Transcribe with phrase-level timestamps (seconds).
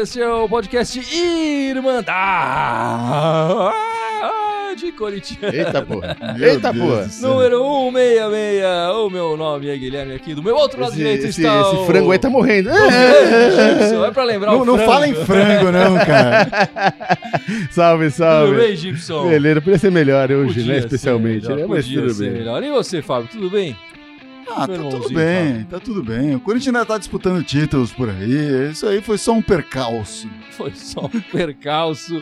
[0.00, 2.12] Este é o podcast Irmandade
[4.96, 5.56] Corintiana.
[5.56, 6.16] Eita porra.
[6.40, 7.08] Eita porra.
[7.20, 8.96] Número 166.
[8.96, 10.34] O meu nome é Guilherme aqui.
[10.34, 11.86] Do meu outro lado Esse, direito esse, está esse o...
[11.86, 12.70] frango aí tá morrendo.
[12.70, 14.04] Gibson.
[14.08, 14.92] É pra lembrar Não, o não frango.
[14.92, 16.46] fala em frango, não, cara.
[17.70, 18.56] salve, Tudo salve.
[18.56, 19.28] bem, Gibson?
[19.28, 20.80] Beleza, podia ser melhor hoje, Podia né?
[20.80, 21.66] ser Especialmente, melhor, né?
[21.68, 22.32] Mas podia tudo ser bem.
[22.38, 22.62] melhor.
[22.62, 23.76] E você, Fábio, tudo bem?
[24.50, 26.34] Ah, tá tudo bem, tá tudo bem.
[26.34, 28.70] O Corinthians ainda tá disputando títulos por aí.
[28.70, 30.28] Isso aí foi só um percalço.
[30.58, 32.20] Foi só um percalço.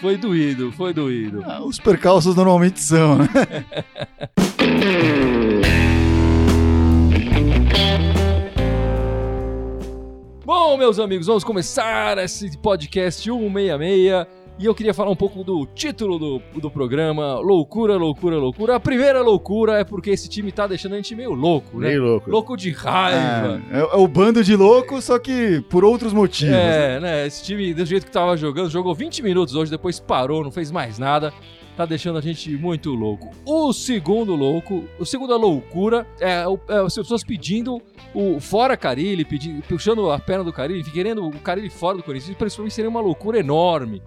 [0.00, 1.42] Foi doído, foi doído.
[1.44, 3.28] Ah, os percalços normalmente são, né?
[10.46, 14.26] Bom, meus amigos, vamos começar esse podcast 166
[14.58, 18.74] e eu queria falar um pouco do título do, do programa, Loucura, Loucura, Loucura.
[18.74, 21.88] A primeira loucura é porque esse time tá deixando a gente meio louco, né?
[21.88, 22.28] Meio louco.
[22.28, 23.62] Louco de raiva.
[23.70, 26.56] É, é o bando de loucos, só que por outros motivos.
[26.56, 27.26] É, né?
[27.26, 30.72] Esse time, do jeito que tava jogando, jogou 20 minutos hoje, depois parou, não fez
[30.72, 31.32] mais nada.
[31.76, 33.30] Tá deixando a gente muito louco.
[33.46, 37.80] O segundo louco, o segunda loucura é, é as pessoas pedindo
[38.12, 42.30] o fora Carilli, pedindo, puxando a perna do Carilli, querendo o Carilli fora do Corinthians.
[42.30, 44.02] Isso pra mim seria uma loucura enorme.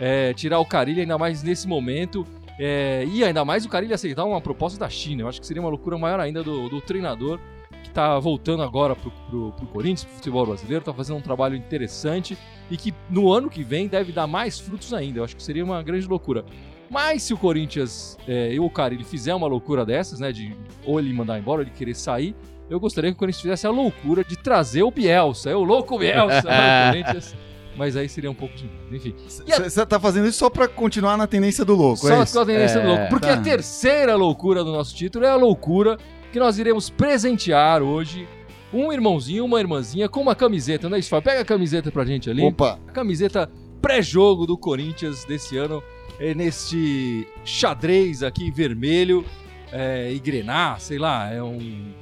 [0.00, 2.26] É, tirar o Carilli, ainda mais nesse momento.
[2.58, 5.22] É, e ainda mais o Carilli aceitar uma proposta da China.
[5.22, 7.38] Eu acho que seria uma loucura maior ainda do, do treinador
[7.82, 9.10] que tá voltando agora pro,
[9.52, 12.36] pro Corinthians, pro futebol brasileiro, tá fazendo um trabalho interessante
[12.70, 15.20] e que no ano que vem deve dar mais frutos ainda.
[15.20, 16.44] Eu acho que seria uma grande loucura.
[16.90, 20.98] Mas se o Corinthians é, e o Carilli fizer uma loucura dessas, né, de ou
[20.98, 22.34] ele mandar embora, ou ele querer sair,
[22.68, 25.98] eu gostaria que o Corinthians fizesse a loucura de trazer o Bielsa, é o louco
[25.98, 27.36] Bielsa para o Corinthians.
[27.80, 28.76] Mas aí seria um pouco demais.
[28.92, 29.14] Enfim,
[29.46, 32.22] E a- Você tá fazendo isso só pra continuar na tendência do louco, só é
[32.24, 32.34] isso?
[32.34, 33.08] com a tendência do É, louco.
[33.08, 33.32] Porque tá.
[33.32, 35.96] a terceira loucura do nosso título é a loucura
[36.30, 38.28] que nós iremos presentear hoje
[38.70, 41.08] um irmãozinho, uma irmãzinha com uma camiseta, não é isso?
[41.08, 41.24] Fábio?
[41.30, 42.42] Pega a camiseta pra gente ali.
[42.44, 45.82] Opa, A camiseta pré-jogo do Corinthians desse ano,
[46.18, 49.24] é neste xadrez aqui vermelho
[49.72, 51.94] é, e grená, sei lá, é um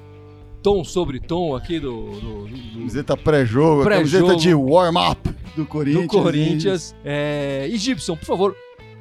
[0.68, 4.26] tom sobre tom aqui do, do- do- do- camiseta pré-jogo, Pré-jogo.
[4.26, 6.02] camiseta de warm-up do Corinthians.
[6.06, 6.94] do Corinthians.
[7.02, 8.56] É, e Gibson, por favor,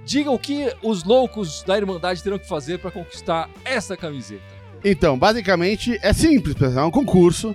[0.05, 4.41] diga o que os loucos da Irmandade terão que fazer para conquistar essa camiseta.
[4.83, 6.85] Então, basicamente, é simples, pessoal.
[6.85, 7.53] É um concurso.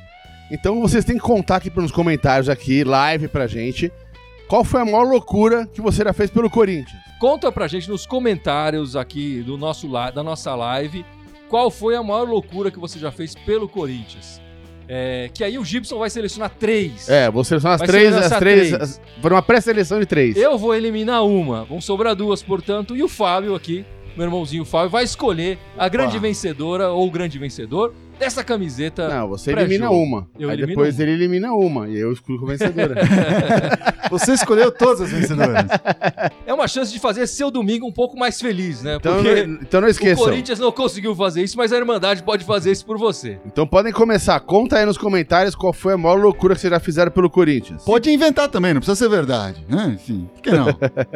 [0.50, 3.90] Então, vocês têm que contar aqui nos comentários aqui, live pra gente,
[4.46, 7.00] qual foi a maior loucura que você já fez pelo Corinthians.
[7.18, 11.02] Conta pra gente nos comentários aqui do nosso, da nossa live
[11.52, 14.40] qual foi a maior loucura que você já fez pelo Corinthians.
[14.88, 17.10] É, que aí o Gibson vai selecionar três.
[17.10, 18.82] É, vou selecionar as Vai três, selecionar as três, três.
[18.82, 20.34] as- por uma pré-seleção de três.
[20.34, 23.84] Eu vou eliminar uma, vão sobrar duas, portanto, e o Fábio aqui,
[24.16, 29.08] meu irmãozinho Fábio, vai escolher a grande vencedora ou o grande vencedor dessa camiseta.
[29.08, 30.26] Não, você elimina uma.
[30.38, 31.02] Eu aí depois uma.
[31.02, 31.86] ele elimina uma.
[31.88, 32.94] E eu excluo a vencedora.
[34.10, 35.64] Você escolheu todas as vencedoras.
[36.62, 38.94] Uma chance de fazer seu domingo um pouco mais feliz, né?
[38.94, 40.24] então, Porque não, então não o esqueçam.
[40.24, 43.40] Corinthians não conseguiu fazer isso, mas a Irmandade pode fazer isso por você.
[43.44, 44.38] Então podem começar.
[44.38, 47.82] Conta aí nos comentários qual foi a maior loucura que vocês já fizeram pelo Corinthians.
[47.84, 49.66] Pode inventar também, não precisa ser verdade.
[49.68, 49.92] né?
[49.96, 50.66] Enfim, por que não?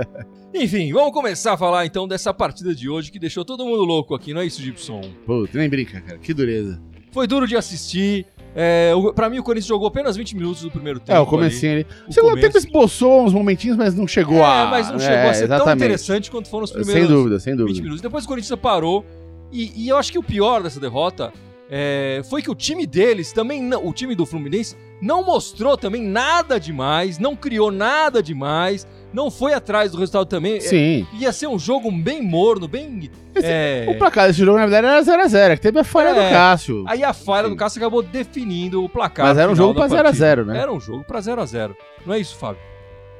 [0.52, 4.16] Enfim, vamos começar a falar então dessa partida de hoje que deixou todo mundo louco
[4.16, 5.00] aqui, não é isso, Gibson?
[5.24, 6.18] Pô, nem brinca, cara.
[6.18, 6.82] Que dureza.
[7.12, 8.26] Foi duro de assistir.
[8.58, 11.12] É, o- pra mim, o Corinthians jogou apenas 20 minutos do primeiro tempo.
[11.12, 11.86] É, o comecinho ali.
[12.08, 12.46] O segundo começo.
[12.46, 14.66] tempo esboçou uns momentinhos, mas não chegou É, a.
[14.70, 17.52] mas não chegou é, a ser tão interessante quanto foram os primeiros Sem dúvida, sem
[17.52, 17.80] 20 dúvida.
[17.82, 18.00] minutos.
[18.00, 19.04] Depois o Corinthians parou.
[19.52, 21.32] E, e eu acho que o pior dessa derrota
[21.70, 26.02] é, foi que o time deles também, não- o time do Fluminense, não mostrou também
[26.02, 30.56] nada demais, não criou nada demais, não foi atrás do resultado também.
[30.56, 31.06] É, Sim.
[31.18, 33.10] ia ser um jogo bem morno, bem.
[33.34, 36.14] é, O placar desse jogo, na verdade, era 0x0, que teve a falha É.
[36.28, 36.84] do Cássio.
[36.86, 37.54] Aí a falha Sim.
[37.54, 39.26] do Cássio acabou definindo o placar.
[39.26, 40.26] Mas era um jogo da pra partida.
[40.36, 40.58] 0x0, né?
[40.60, 41.74] Era um jogo pra 0x0.
[42.04, 42.60] Não é isso, Fábio?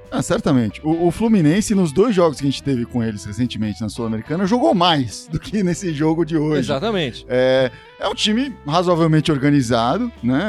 [0.08, 0.80] Ah, certamente.
[0.84, 4.46] O, o Fluminense, nos dois jogos que a gente teve com eles recentemente na Sul-Americana,
[4.46, 6.60] jogou mais do que nesse jogo de hoje.
[6.60, 7.26] Exatamente.
[7.28, 10.40] É, é um time razoavelmente organizado, né?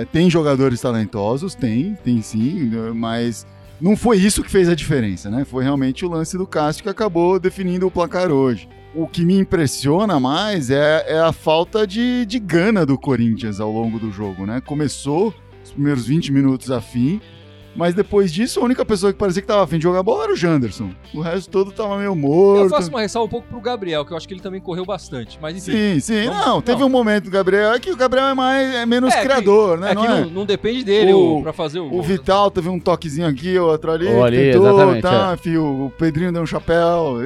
[0.00, 3.46] É, tem jogadores talentosos, tem, tem sim, mas
[3.80, 5.44] não foi isso que fez a diferença, né?
[5.44, 8.68] Foi realmente o lance do Cássio que acabou definindo o placar hoje.
[8.94, 13.70] O que me impressiona mais é, é a falta de, de gana do Corinthians ao
[13.70, 14.60] longo do jogo, né?
[14.60, 17.20] Começou os primeiros 20 minutos a fim,
[17.76, 20.32] mas depois disso a única pessoa que parecia que tava afim de jogar bola era
[20.32, 20.90] o Janderson.
[21.14, 22.64] O resto todo tava meio morto.
[22.64, 24.84] Eu faço uma ressalva um pouco pro Gabriel, que eu acho que ele também correu
[24.84, 25.38] bastante.
[25.40, 25.72] Mas enfim.
[25.94, 26.26] Sim, sim.
[26.28, 26.86] Vamos- não, teve não.
[26.86, 29.78] um momento do Gabriel é que o Gabriel é mais é menos É, que- criador,
[29.78, 29.92] né?
[29.92, 30.20] é não que é?
[30.22, 31.92] não, não depende dele O- o, pra fazer o.
[31.94, 32.02] O.
[32.02, 35.58] Vital teve um toquezinho aqui, outro ali, Ou ali, tentou, exatamente, tá, é.
[35.58, 37.18] o Pedrinho deu um chapéu.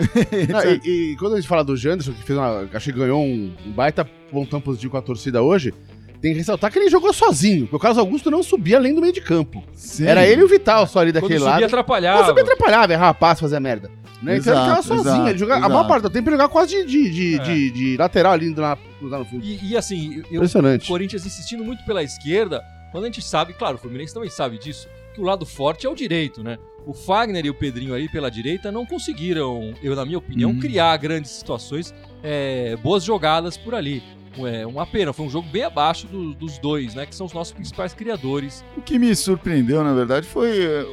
[0.49, 3.20] Não, e, e quando a gente fala do Janderson, que fez uma, acho que ganhou
[3.23, 5.73] um, um baita pontão positivo com a torcida hoje,
[6.21, 9.01] tem que ressaltar que ele jogou sozinho, porque o Carlos Augusto não subia além do
[9.01, 9.63] meio de campo.
[9.75, 10.07] Sim.
[10.07, 11.65] Era ele e o Vital só ali Quando daquele subia, lado.
[11.65, 12.19] atrapalhava.
[12.21, 13.91] Não sabia atrapalhar, errar passe, fazer merda.
[14.23, 14.37] Né?
[14.37, 15.01] então ele Exato, sozinho.
[15.15, 15.73] exato, ele jogava, a exato.
[15.75, 17.43] maior parte do tempo ele jogava quase de, de, de, É.
[17.43, 19.43] de- de lateral ali lá, lá no fundo.
[19.43, 20.87] E, e assim, eu, o Impressionante.
[20.87, 22.63] Corinthians insistindo muito pela esquerda,
[22.93, 25.89] quando a gente sabe, claro, o Fluminense também sabe disso, que o lado forte é
[25.89, 26.59] o direito, né?
[26.87, 30.59] O Fagner e o Pedrinho ali pela direita não conseguiram, eu na minha opinião, Uhum.
[30.61, 34.03] criar grandes situações, é, boas jogadas por ali.
[34.38, 37.05] É uma pena, foi um jogo bem abaixo do- dos dois, né?
[37.05, 38.65] Que são os nossos principais criadores.
[38.77, 40.87] O que me surpreendeu, na verdade, foi eh,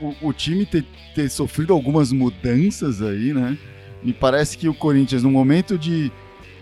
[0.00, 3.58] o, o time ter, ter sofrido algumas mudanças aí, né?
[4.02, 6.10] Me parece que o Corinthians, no momento de,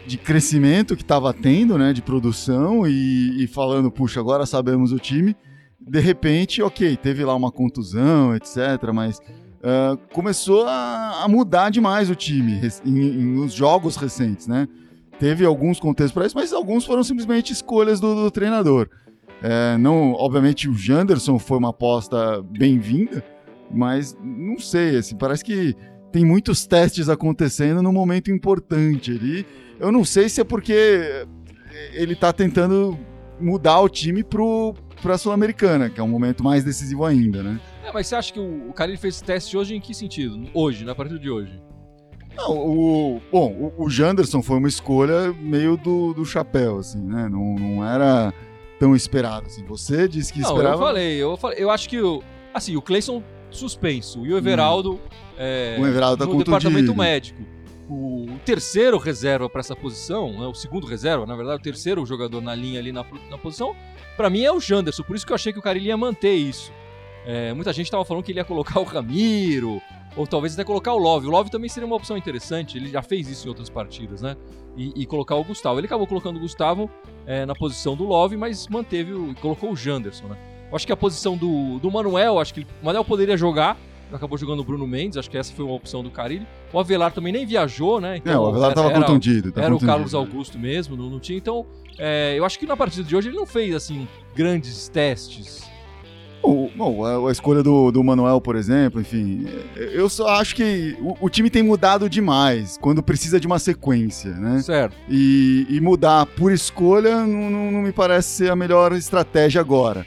[0.07, 1.93] de crescimento que estava tendo, né?
[1.93, 5.37] De produção e, e falando, puxa, agora sabemos o time.
[5.81, 8.57] De repente, ok, teve lá uma contusão, etc.
[8.93, 9.21] Mas
[9.63, 14.67] ah, começou a, a mudar demais o time em- em- nos jogos recentes, né?
[15.19, 18.89] Teve alguns contextos para isso, mas alguns foram simplesmente escolhas do, do treinador.
[19.43, 23.25] É, não, obviamente o Janderson foi uma aposta bem-vinda,
[23.71, 25.75] mas não sei, assim, parece que
[26.13, 29.47] tem muitos testes acontecendo num momento importante ali.
[29.79, 31.27] Eu não sei se é porque
[31.93, 32.99] ele tá tentando
[33.39, 37.61] mudar o time pro, pra Sul-Americana, que é um momento mais decisivo ainda, né?
[37.85, 40.49] É, mas você acha que o, o fez esse teste hoje em que sentido?
[40.55, 41.66] Hoje, na partida de hoje?
[42.37, 47.29] Não, o, bom, o, o Janderson foi uma escolha meio do, do chapéu, assim, né?
[47.31, 48.33] Não, não era
[48.79, 49.65] tão esperado, assim.
[49.65, 50.75] Você disse que Não, esperava...
[50.75, 52.23] eu falei, eu falei, eu acho que o,
[52.53, 55.01] assim, o Cleison suspenso e o Everaldo,
[55.39, 57.41] é, O Everaldo tá no departamento médico.
[57.89, 62.05] O, o terceiro reserva para essa posição, né, o segundo reserva, na verdade, o terceiro
[62.05, 63.75] jogador na linha ali na, na posição,
[64.17, 66.35] pra mim é o Janderson, por isso que eu achei que o Carilli ia manter
[66.35, 66.73] isso.
[67.25, 69.81] É, muita gente tava falando que ele ia colocar o Ramiro,
[70.17, 71.27] ou talvez até colocar o Love.
[71.27, 74.37] O Love também seria uma opção interessante, ele já fez isso em outras partidas, né?
[74.77, 75.79] E, e colocar o Gustavo.
[75.81, 76.91] Ele acabou colocando o Gustavo
[77.27, 80.37] é, na posição do Love, mas manteve o, colocou o Janderson, né?
[80.71, 83.77] Eu acho que a posição do, do Manuel, acho que ele- o Manuel poderia jogar,
[84.13, 86.47] acabou jogando o Bruno Mendes, acho que essa foi uma opção do Carilli.
[86.73, 88.21] O Avelar também nem viajou, né?
[88.25, 89.53] É, o Avelar tava era- contundido.
[89.53, 89.87] tá era o contundido.
[89.93, 91.39] Carlos Augusto mesmo, não, não tinha.
[91.39, 91.65] Então,
[91.99, 95.65] é, eu acho que na partida de hoje ele não fez, assim, grandes testes.
[96.47, 99.47] O- Bom, a, a escolha do, do Manuel, por exemplo, enfim,
[99.77, 103.59] é, eu só acho que o, o time tem mudado demais quando precisa de uma
[103.59, 104.61] sequência, né?
[104.63, 104.95] Certo.
[105.09, 110.07] E, e mudar por escolha não, não- não me parece ser a melhor estratégia agora.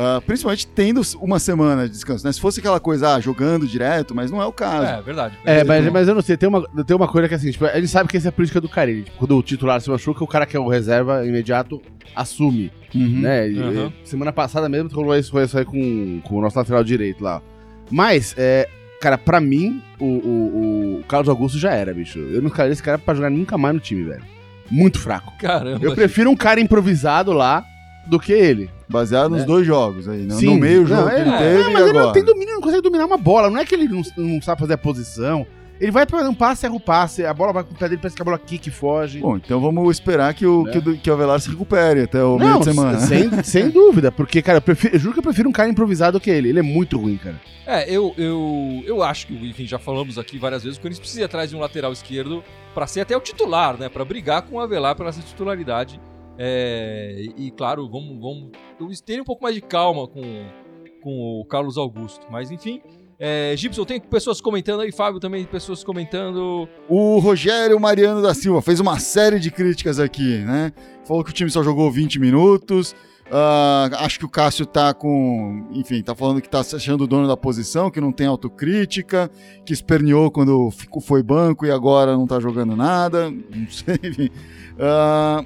[0.00, 2.30] Ah, principalmente tendo uma semana de descanso, né?
[2.32, 4.86] Se fosse aquela coisa, ah, jogando direto, mas não é o caso.
[4.86, 5.36] É, verdade.
[5.44, 7.88] É, mas, mas eu não sei, tem uma, tem uma coisa que assim, tipo, ele
[7.88, 9.02] sabe que essa é a política do Carilli.
[9.02, 11.82] Tipo, quando o titular se machuca, o cara que é o reserva imediato
[12.14, 13.20] assume, Uhum.
[13.20, 13.48] né?
[13.50, 16.84] E, e semana passada mesmo rolou isso, foi isso aí com, com o nosso lateral
[16.84, 17.42] direito lá.
[17.90, 18.68] Mas, é,
[19.00, 22.20] cara, pra mim, o, o, o Carlos Augusto já era, bicho.
[22.20, 24.22] Eu não quero esse cara pra jogar nunca mais no time, velho.
[24.70, 25.32] Muito fraco.
[25.40, 25.84] Caramba.
[25.84, 27.64] Eu prefiro um cara improvisado lá
[28.08, 28.70] do que ele.
[28.88, 29.44] Baseado nos É.
[29.46, 30.34] dois jogos aí, né?
[30.34, 30.46] Sim.
[30.46, 32.82] no meio jogo Não, que ele é, Não, mas ele não tem domínio, não consegue
[32.82, 33.50] dominar uma bola.
[33.50, 35.46] Não é que ele não, não sabe fazer a posição.
[35.80, 38.00] Ele vai fazer um passe, erra o passe, a bola vai com o pé dele,
[38.00, 39.20] parece que a bola e foge.
[39.20, 40.72] Bom, então vamos esperar que o, Né?
[40.72, 42.98] que, o- que o Avelar se recupere até o meio não, de semana.
[42.98, 46.18] sem, sem dúvida, porque, cara, eu, prefiro- eu juro que eu prefiro um cara improvisado
[46.18, 46.48] que ele.
[46.48, 47.40] Ele é muito ruim, cara.
[47.64, 51.20] É, eu, eu, eu acho que, enfim, já falamos aqui várias vezes, o Corinthians precisa
[51.20, 52.42] ir atrás de um lateral esquerdo
[52.74, 53.88] pra ser até o titular, né?
[53.88, 56.00] Pra brigar com o Avelar pela essa titularidade.
[56.38, 58.20] É, e, claro, vamos,
[58.78, 60.22] vamos ter um pouco mais de calma com,
[61.02, 62.26] com o Carlos Augusto.
[62.30, 62.80] Mas, enfim,
[63.18, 66.68] é, Gibson, tem pessoas comentando aí, Fábio também, pessoas comentando.
[66.88, 70.72] O Rogério Mariano da Silva fez uma série de críticas aqui, né?
[71.04, 72.94] Falou que o time só jogou 20 minutos.
[73.32, 75.66] ah, acho que o Cássio tá com.
[75.72, 79.28] Enfim, tá falando que tá se achando o dono da posição, que não tem autocrítica,
[79.66, 83.28] que esperneou quando ficou, foi banco e agora não tá jogando nada.
[83.28, 84.30] Não sei, enfim.
[84.78, 85.44] Ah,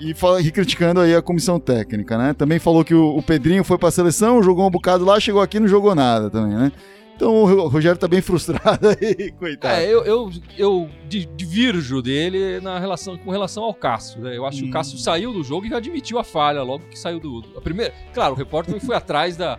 [0.00, 2.32] e, fala, e criticando aí a comissão técnica, né?
[2.34, 5.56] Também falou que o, o Pedrinho foi pra seleção, jogou um bocado lá, chegou aqui
[5.56, 6.72] e não jogou nada também, né?
[7.16, 9.74] Então o Ro- Rogério tá bem frustrado aí, coitado.
[9.74, 14.20] É, eu, eu, eu di- divirjo dele na relação, com relação ao Cássio.
[14.20, 14.36] Né?
[14.36, 14.70] Eu acho que o Hum.
[14.70, 17.42] Cássio saiu do jogo e admitiu a falha logo que saiu do.
[17.56, 19.58] A primeira, claro, o repórter foi atrás da,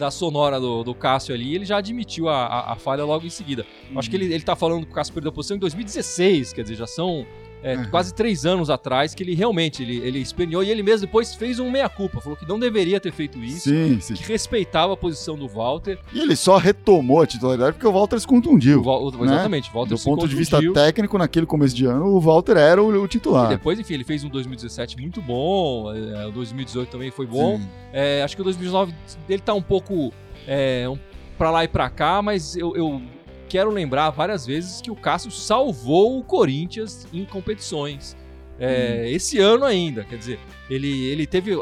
[0.00, 3.24] da sonora do, do Cássio ali e ele já admitiu a, a, a falha logo
[3.24, 3.64] em seguida.
[3.88, 6.52] Eu Acho que ele, ele tá falando que o Cássio perdeu a posição em 2016,
[6.54, 7.24] quer dizer, já são
[7.66, 7.90] é, Uhum.
[7.90, 11.58] quase três anos atrás que ele realmente ele, ele esperneou e ele mesmo depois fez
[11.58, 13.68] um meia-culpa, falou que não deveria ter feito isso.
[13.68, 14.14] Sim, sim.
[14.14, 15.98] Que respeitava a posição do Walter.
[16.12, 18.80] E ele só retomou a titularidade porque o Walter se contundiu.
[18.80, 20.72] O Val- o- exatamente, Walter Do ponto de vista contundiu.
[20.74, 23.48] técnico, naquele começo de ano, o Walter era o, o E titular.
[23.48, 27.60] depois, enfim, ele fez um 2017 muito bom, é, o 2018 também foi bom.
[27.92, 28.94] É, acho que o 2019
[29.28, 30.12] ele tá um pouco
[30.46, 30.96] é, um,
[31.36, 33.02] pra lá e pra cá, mas eu, eu
[33.46, 38.16] quero lembrar várias vezes que o Cássio salvou o Corinthians em competições.
[38.58, 40.04] é, esse ano ainda.
[40.04, 40.38] Quer dizer,
[40.68, 41.52] ele, ele teve.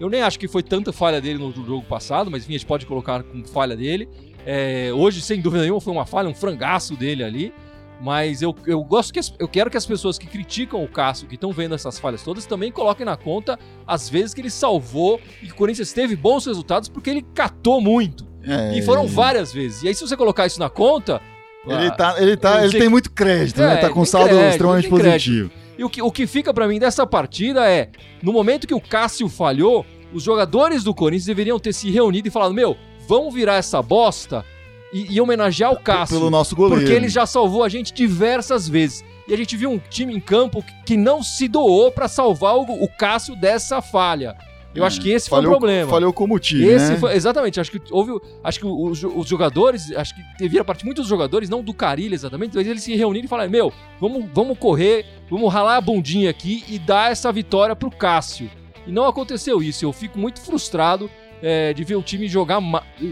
[0.00, 2.66] Eu nem acho que foi tanta falha dele no jogo passado, mas enfim, a gente
[2.66, 4.08] pode colocar como falha dele.
[4.46, 7.52] É, hoje, sem dúvida nenhuma, foi uma falha, um frangaço dele ali.
[8.00, 11.26] Mas eu, eu gosto que as- eu quero que as pessoas que criticam o Cássio,
[11.26, 15.20] que estão vendo essas falhas todas, também coloquem na conta as vezes que ele salvou
[15.42, 18.27] e que o Corinthians teve bons resultados porque ele catou muito.
[18.48, 19.82] É, E foram várias vezes.
[19.82, 21.20] E aí, se você colocar isso na conta.
[21.66, 23.76] Ele, ah, tá, ele, tá, ele tem muito crédito, É, né?
[23.76, 25.50] Tá com saldo crédito, extremamente positivo.
[25.76, 27.90] E o que, o que fica pra mim dessa partida é:
[28.22, 32.30] no momento que o Cássio falhou, os jogadores do Corinthians deveriam ter se reunido e
[32.30, 32.76] falado: Meu,
[33.06, 34.44] vamos virar essa bosta
[34.92, 36.16] e, e homenagear o Cássio.
[36.18, 36.80] Pelo nosso goleiro.
[36.80, 39.04] Porque ele já salvou a gente diversas vezes.
[39.26, 42.62] E a gente viu um time em campo que não se doou pra salvar o,
[42.62, 44.34] o Cássio dessa falha.
[44.74, 45.90] Eu acho que esse foi o falhou, problema.
[45.90, 46.98] Falhou como time, Esse né?
[46.98, 48.12] foi, exatamente, acho que houve,
[48.44, 52.54] acho que os, os jogadores, acho que devia partir muitos jogadores, não do Carilho exatamente,
[52.54, 56.64] mas eles se reuniram e falaram, meu, vamos, vamos correr, vamos ralar a bundinha aqui
[56.68, 58.50] e dar essa vitória pro Cássio.
[58.86, 61.10] E não aconteceu isso, eu fico muito frustrado
[61.42, 62.60] é, de ver o time jogar,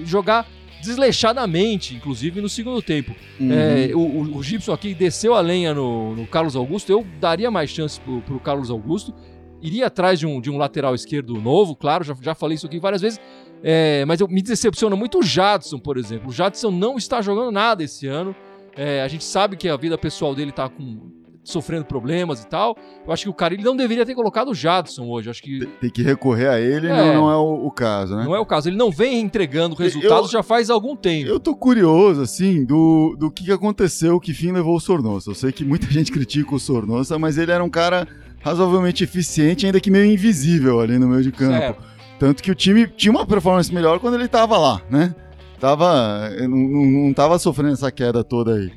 [0.04, 0.46] jogar
[0.80, 3.14] desleixadamente, inclusive no segundo tempo.
[3.40, 3.52] Uhum.
[3.52, 6.90] É, o, o, o Gibson aqui desceu a lenha no, no Carlos Augusto.
[6.90, 9.14] Eu daria mais chance pro, pro Carlos Augusto.
[9.62, 12.78] Iria atrás de um, de um lateral esquerdo novo, claro, já, já falei isso aqui
[12.78, 13.20] várias vezes.
[13.62, 16.28] É, mas eu, me decepciona muito o Jadson, por exemplo.
[16.28, 18.34] O Jadson não está jogando nada esse ano.
[18.76, 21.10] É, a gente sabe que a vida pessoal dele tá com,
[21.42, 22.76] sofrendo problemas e tal.
[23.06, 25.28] Eu acho que o cara ele não deveria ter colocado o Jadson hoje.
[25.28, 26.90] Eu acho que Tem que recorrer a ele, É.
[26.90, 28.24] não, não é o, o caso, né?
[28.24, 28.68] não é o caso.
[28.68, 31.30] Ele não vem entregando resultados já faz algum tempo.
[31.30, 35.30] Eu tô curioso, assim, do, do que que aconteceu, que fim levou o Sornosa.
[35.30, 38.06] Eu sei que muita gente critica o Sornosa, mas ele era um cara
[38.46, 41.58] razoavelmente eficiente, ainda que meio invisível ali no meio de campo.
[41.58, 41.82] Certo.
[42.16, 45.12] Tanto que o time tinha uma performance melhor quando ele tava lá, né?
[45.58, 48.72] Tava, não, não, não tava sofrendo essa queda toda aí.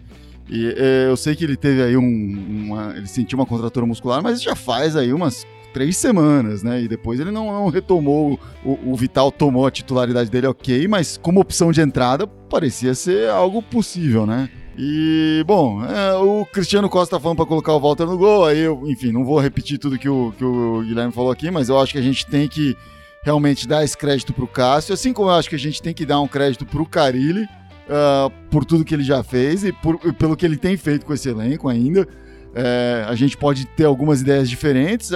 [0.50, 4.24] E é, eu sei que ele teve aí um, uma, ele sentiu uma contratura muscular,
[4.24, 6.82] mas já faz aí umas três semanas, né?
[6.82, 11.16] E depois ele não, não retomou, o, o Vital tomou a titularidade dele, ok, mas
[11.16, 14.50] como opção de entrada parecia ser algo possível, né?
[14.82, 18.60] E, bom, é, o Cristiano Costa tá falando pra colocar o Walter no gol, aí
[18.60, 21.78] eu, enfim, não vou repetir tudo que o, que o Guilherme falou aqui, mas eu
[21.78, 22.78] acho que a gente tem que
[23.22, 26.06] realmente dar esse crédito pro Cássio, assim como eu acho que a gente tem que
[26.06, 27.46] dar um crédito pro Carilli,
[27.90, 31.14] ah, por tudo que ele já fez e, por- pelo que ele tem feito com
[31.14, 32.08] esse elenco ainda.
[32.56, 35.12] É, a gente pode ter algumas ideias diferentes,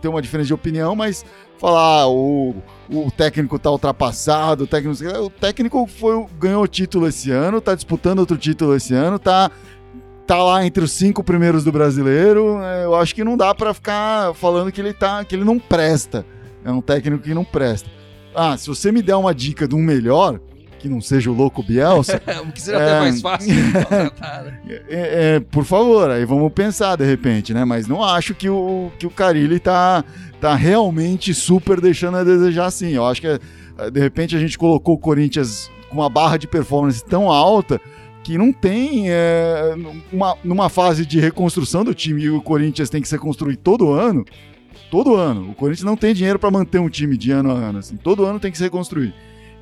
[0.00, 1.26] ter uma diferença de opinião, mas
[1.58, 2.54] falar ah, o,
[2.88, 7.74] o técnico tá ultrapassado, o técnico, o técnico foi, ganhou o título esse ano, tá
[7.74, 9.50] disputando outro título esse ano, tá,
[10.26, 12.60] tá lá entre os cinco primeiros do brasileiro.
[12.62, 15.58] é, eu acho que não dá pra ficar falando que ele, tá, que ele não
[15.58, 16.24] presta.
[16.64, 17.88] É um técnico que não presta.
[18.34, 20.40] Ah, se você me der uma dica de um melhor,
[20.78, 22.84] que não seja o louco Bielsa, O que seria É.
[22.84, 24.60] até mais fácil de contratar, né?
[24.88, 27.64] é, é, por favor, aí vamos pensar de repente, né?
[27.64, 30.04] Mas não acho que o, que o Carilli tá,
[30.40, 32.90] tá realmente super deixando a desejar assim.
[32.90, 36.46] Eu acho que eh, de repente a gente colocou o Corinthians com uma barra de
[36.46, 37.80] performance tão alta
[38.22, 39.74] que não tem é,
[40.12, 43.90] uma, numa fase de reconstrução do time e o Corinthians tem que ser construído todo
[43.92, 44.24] ano.
[44.90, 45.50] Todo ano.
[45.50, 47.78] O Corinthians não tem dinheiro para manter um time de ano a ano.
[47.78, 47.96] Assim.
[47.96, 49.14] Todo ano tem que se reconstruir.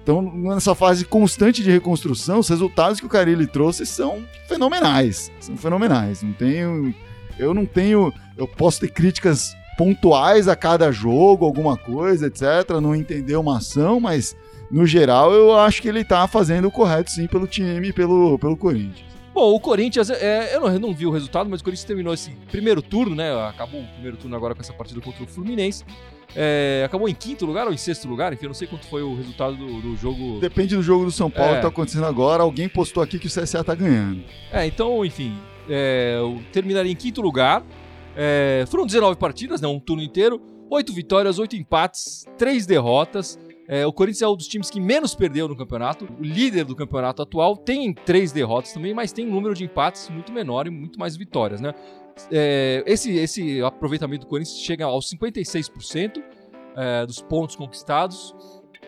[0.06, 5.32] Então, nessa fase constante de reconstrução, os resultados que o Carilli trouxe são fenomenais.
[5.40, 6.22] São fenomenais.
[6.22, 6.94] Não tenho.
[7.36, 8.14] Eu não tenho.
[8.36, 12.80] Eu posso ter críticas pontuais a cada jogo, alguma coisa, etc.
[12.80, 14.36] Não entender uma ação, mas
[14.70, 18.38] no geral eu acho que ele tá fazendo o correto sim pelo time e pelo,
[18.38, 19.04] pelo Corinthians.
[19.34, 22.14] Bom, o Corinthians, é, eu, não, eu não vi o resultado, mas o Corinthians terminou
[22.14, 23.34] esse primeiro turno, né?
[23.48, 25.84] Acabou o primeiro turno agora com essa partida contra o Fluminense.
[26.34, 29.02] É, acabou em quinto lugar ou em sexto lugar, enfim, eu não sei quanto foi
[29.02, 30.38] o resultado do, do jogo.
[30.40, 31.56] Depende do jogo do São Paulo É.
[31.56, 32.42] que tá acontecendo agora.
[32.42, 34.22] Alguém postou aqui que o CSA tá ganhando.
[34.52, 35.34] É, então, enfim,
[35.68, 37.62] é, eu terminaria em quinto lugar.
[38.16, 39.68] É, foram 19 partidas, né?
[39.68, 40.40] Um turno inteiro.
[40.70, 43.38] Oito vitórias, oito empates, três derrotas.
[43.68, 46.06] É, o Corinthians é um dos times que menos perdeu no campeonato.
[46.20, 50.08] O líder do campeonato atual tem três derrotas também, mas tem um número de empates
[50.08, 51.74] muito menor e muito mais vitórias, né?
[52.30, 56.22] É, esse, esse aproveitamento do Corinthians chega aos 56%
[56.76, 58.34] é, dos pontos conquistados.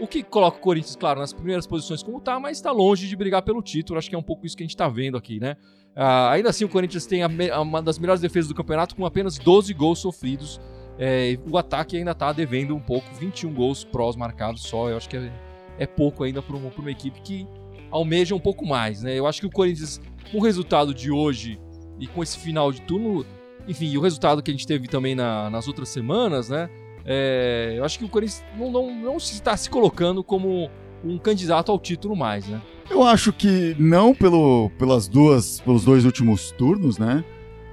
[0.00, 3.16] O que coloca o Corinthians, claro, nas primeiras posições como tá, mas está longe de
[3.16, 3.98] brigar pelo título.
[3.98, 5.56] Acho que é um pouco isso que a gente tá vendo aqui, né?
[5.96, 9.36] Ah, ainda assim, o Corinthians tem a uma das melhores defesas do campeonato com apenas
[9.38, 10.60] 12 gols sofridos.
[10.96, 14.88] É, o ataque ainda tá devendo um pouco, 21 gols prós marcados só.
[14.88, 15.32] Eu acho que é,
[15.78, 17.46] é pouco ainda para uma, uma equipe que
[17.90, 19.18] almeja um pouco mais, né?
[19.18, 21.58] Eu acho que o Corinthians, com o resultado de hoje
[22.00, 23.24] e com esse final de turno,
[23.66, 26.68] enfim, e o resultado que a gente teve também na- nas outras semanas, né?
[27.04, 30.70] É, eu acho que o Corinthians não, não, não está se colocando como
[31.04, 32.60] um candidato ao título mais, né?
[32.90, 37.24] Eu acho que não pelo, pelas duas, pelos dois últimos turnos, né?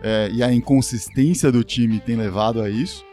[0.06, 3.04] é, e a inconsistência do time tem levado a isso.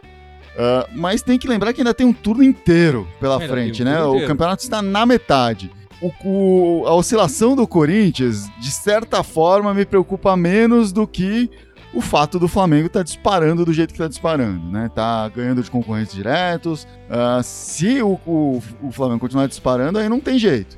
[0.53, 3.87] Uh, mas tem que lembrar que ainda tem um turno inteiro pela Ainda frente, um
[3.87, 4.03] né?
[4.05, 5.71] O campeonato está na metade.
[6.03, 11.49] O- o- a oscilação do Corinthians, de certa forma, me preocupa menos do que
[11.95, 14.91] o fato do Flamengo estar disparando do jeito que está disparando, né?
[14.95, 16.89] Tá ganhando de concorrentes diretos.
[17.09, 20.77] Ah, se o, o- o Flamengo continuar disparando, aí não tem jeito.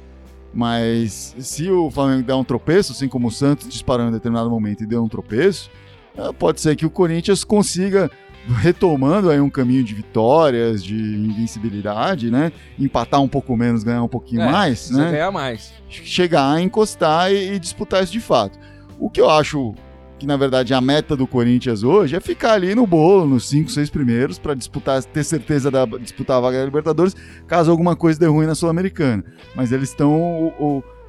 [0.53, 4.83] Mas se o Flamengo der um tropeço, assim como o Santos disparou em determinado momento
[4.83, 5.71] e deu um tropeço,
[6.19, 8.11] ah, pode ser que o Corinthians consiga,
[8.49, 12.53] retomando aí um caminho de vitórias, de invencibilidade, né?
[12.79, 15.11] Empatar um pouco menos, ganhar um pouquinho É, mais, né?
[15.13, 15.73] ganhar mais.
[15.89, 18.59] chegar a encostar e, e disputar isso de fato.
[18.99, 19.75] O que eu acho
[20.19, 23.71] que, na verdade, a meta do Corinthians hoje é ficar ali no bolo, nos 5,
[23.71, 28.19] 6 primeiros, para disputar, ter certeza da disputar a vaga da Libertadores, caso alguma coisa
[28.21, 29.25] dê ruim na Sul-Americana.
[29.57, 30.53] Mas eles estão.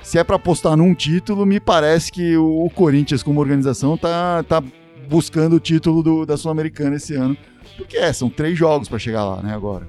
[0.01, 4.43] se é para apostar num título, me parece que o, o Corinthians, como organização, tá,
[4.43, 4.63] tá
[5.07, 7.35] buscando o título do- da Sul-Americana esse ano.
[7.77, 9.87] Porque é, são três jogos para chegar lá, né, agora.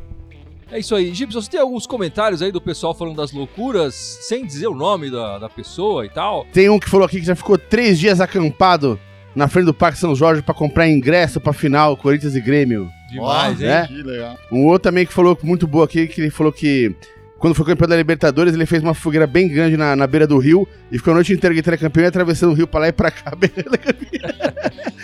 [0.70, 1.14] É isso aí.
[1.14, 5.11] Gibson, você tem alguns comentários aí do pessoal falando das loucuras, sem dizer o nome
[5.11, 6.44] da, da pessoa e tal?
[6.52, 8.99] Tem um que falou aqui que já ficou três dias acampado
[9.35, 12.90] na frente do Parque São Jorge pra comprar ingresso pra final Corinthians e Grêmio.
[13.08, 13.68] Demais, hein?
[13.68, 13.87] né?
[13.87, 14.37] Que legal.
[14.50, 16.92] Um outro também que falou muito boa aqui, que ele falou que
[17.38, 20.38] quando foi campeão da Libertadores, ele fez uma fogueira bem grande na, na beira do
[20.38, 22.93] rio e ficou a noite inteira gritando campeão e atravessando o rio pra lá e
[22.93, 23.78] pra cá, beirando.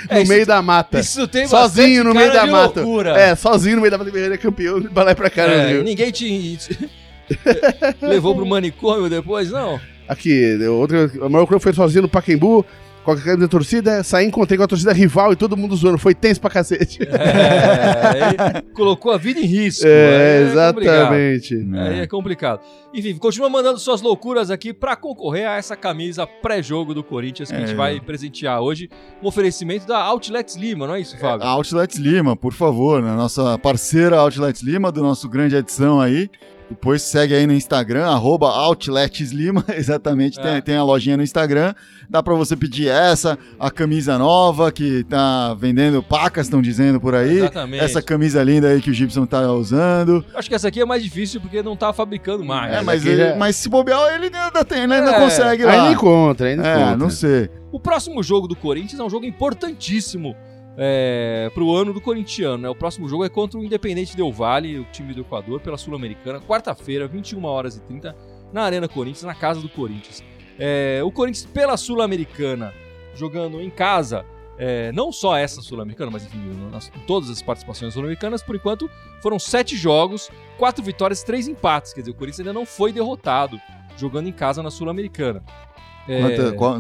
[0.09, 0.99] É, no meio da mata.
[1.01, 2.81] Isso tem Sozinho no meio da mata.
[2.81, 3.11] loucura.
[3.19, 5.43] É, sozinho no meio da mata, beirando campeão, pra lá e pra cá.
[5.43, 5.85] É, rio.
[5.85, 6.59] ninguém te
[8.01, 9.81] levou pro manicômio depois, não?
[10.09, 12.65] Aqui, outra, a maior coisa foi sozinho no Pacaembu,
[13.05, 15.99] com a camisa da torcida, saí, encontrei com a torcida rival e todo mundo zoando.
[15.99, 17.01] Foi tenso pra cacete.
[17.03, 19.85] É, colocou a vida em risco.
[19.87, 21.15] É, complicado.
[21.15, 21.55] exatamente.
[21.79, 22.61] Aí é complicado.
[22.95, 27.57] Enfim, continua mandando suas loucuras aqui pra concorrer a essa camisa pré-jogo do Corinthians que
[27.57, 27.75] a gente É.
[27.77, 28.89] vai presentear hoje.
[29.23, 31.47] Um oferecimento da Outlets Lima, não é isso, Fábio?
[31.47, 33.15] A Outlets Lima, por favor, né?
[33.15, 36.29] Nossa parceira Outlets Lima, do nosso grande edição aí.
[36.73, 40.43] Depois segue aí no Instagram, arroba Outlets Lima, exatamente, É.
[40.43, 41.75] tem, tem a lojinha no Instagram.
[42.11, 47.15] Dá pra você pedir essa, a camisa nova que tá vendendo, pacas estão dizendo por
[47.15, 47.39] aí.
[47.39, 47.83] Exatamente.
[47.85, 50.23] Essa camisa linda aí que o Gibson tá usando.
[50.35, 52.73] Acho que essa aqui é mais difícil porque não tá fabricando mais.
[52.75, 55.21] É, mas, ele- já- mas se bobear, ele ainda tem, ele ainda É.
[55.21, 55.73] consegue lá.
[55.73, 56.97] Ainda encontra, ainda é, encontra.
[56.97, 57.49] não sei.
[57.71, 60.37] O próximo jogo do Corinthians é um jogo importantíssimo
[60.77, 62.59] é, pro ano do corintiano.
[62.59, 62.69] Né?
[62.69, 66.41] O próximo jogo é contra o Independente Del Vale, o time do Equador, pela Sul-Americana,
[66.41, 68.17] quarta-feira, 21 horas e 30,
[68.53, 70.23] na Arena Corinthians, na casa do Corinthians.
[70.59, 72.73] É, o Corinthians, pela Sul-Americana,
[73.15, 74.25] jogando em casa,
[74.59, 76.39] é, não só essa Sul-Americana, mas enfim,
[76.71, 78.89] nas- todas as participações sul-americanas, por enquanto,
[79.23, 81.93] foram sete jogos, quatro vitórias, três empates.
[81.93, 83.59] Quer dizer, o Corinthians ainda não foi derrotado
[83.97, 85.43] jogando em casa na Sul-Americana.
[86.09, 86.21] É,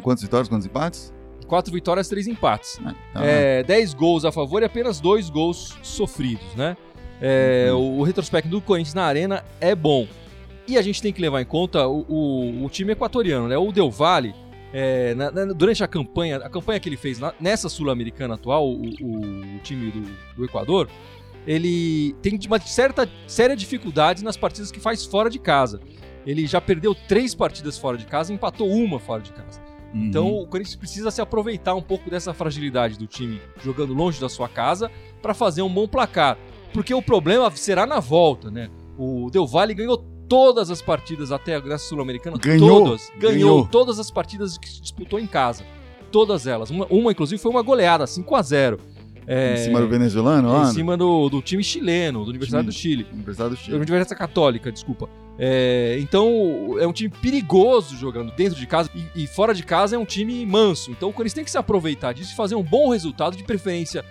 [0.00, 1.14] quantas vitórias, quantos empates?
[1.52, 2.80] Quatro vitórias, três empates.
[3.14, 3.22] Ah.
[3.22, 6.78] É, 10 gols a favor e apenas dois gols sofridos, né?
[7.20, 10.08] É, o, o retrospecto do Corinthians na arena é bom.
[10.66, 13.58] E a gente tem que levar em conta o, o- o time equatoriano, né?
[13.58, 14.34] O Del Valle,
[14.72, 18.66] é, na- na- durante a campanha, a campanha que ele fez na- nessa Sul-Americana atual,
[18.66, 20.00] o, o- time do,
[20.36, 20.88] do Equador,
[21.46, 25.80] ele tem uma certa séria dificuldade nas partidas que faz fora de casa.
[26.26, 29.60] Ele já perdeu três partidas fora de casa e empatou uma fora de casa.
[29.92, 30.04] Uhum.
[30.04, 34.28] Então o Corinthians precisa se aproveitar um pouco dessa fragilidade do time jogando longe da
[34.28, 36.38] sua casa para fazer um bom placar.
[36.72, 38.70] Porque o problema será na volta, né?
[38.96, 42.38] O Del Valle ganhou todas as partidas até a Graça Sul-Americana.
[42.38, 43.12] Ganhou, Todas.
[43.18, 43.66] Ganhou, ganhou.
[43.66, 45.64] todas as partidas que se disputou em casa.
[46.10, 46.70] Todas elas.
[46.70, 48.78] Uma, uma, inclusive, foi uma goleada, 5 a 0
[49.26, 50.62] É, Em cima do venezuelano, lá?
[50.62, 52.94] em cima do, do time chileno, do Universidade do Time.
[52.94, 53.06] Chile.
[53.12, 53.76] Universidade do Chile.
[53.76, 55.08] Universidade Católica, desculpa.
[55.38, 59.96] É, então, é um time perigoso jogando dentro de casa e, e fora de casa
[59.96, 60.90] é um time manso.
[60.90, 64.04] Então, o Corinthians tem que se aproveitar disso e fazer um bom resultado, de preferência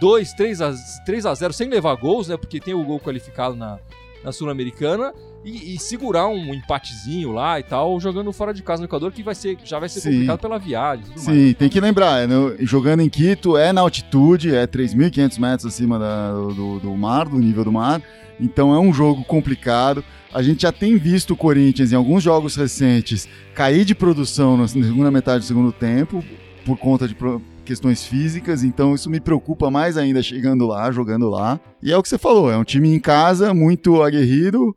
[0.00, 0.74] 2, 3 a,
[1.06, 2.36] 3 a 0 sem levar gols, né?
[2.36, 3.78] Porque tem o gol qualificado na,
[4.24, 8.86] na Sul-Americana e, e segurar um empatezinho lá e tal, jogando fora de casa no
[8.86, 10.10] Equador, que vai ser, já vai ser Sim.
[10.12, 11.04] complicado pela viagem.
[11.04, 11.24] tudo mais.
[11.24, 15.66] Sim, tem que lembrar, é no- jogando em Quito é na altitude, é 3.500 metros
[15.66, 18.02] acima da- do, do mar, do nível do mar,
[18.38, 20.04] então é um jogo complicado.
[20.32, 24.68] A gente já tem visto o Corinthians em alguns jogos recentes cair de produção na
[24.68, 26.22] segunda metade do segundo tempo
[26.64, 27.16] por conta de
[27.64, 31.58] questões físicas, então isso me preocupa mais ainda chegando lá, jogando lá.
[31.82, 34.74] E é o que você falou, é um time em casa muito aguerrido,